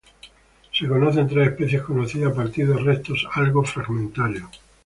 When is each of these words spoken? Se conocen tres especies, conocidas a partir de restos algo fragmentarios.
Se 0.73 0.87
conocen 0.87 1.27
tres 1.27 1.49
especies, 1.49 1.83
conocidas 1.83 2.31
a 2.33 2.35
partir 2.35 2.67
de 2.67 2.75
restos 2.75 3.29
algo 3.35 3.61
fragmentarios. 3.63 4.49